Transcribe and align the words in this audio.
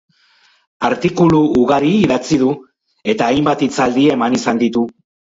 Artikulu 0.87 1.41
ugari 1.63 1.91
idatzi 2.05 2.39
du 2.43 2.47
eta 3.13 3.27
hainbat 3.33 3.61
hitzaldi 3.67 4.07
eman 4.15 4.39
izan 4.39 4.63
ditu. 4.63 4.87